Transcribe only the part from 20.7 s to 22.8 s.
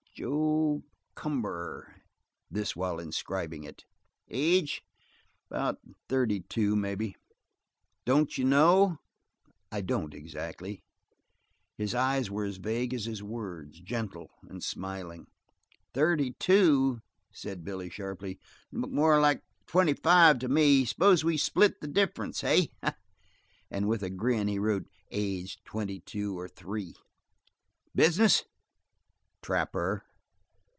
S'pose we split the difference, eh?"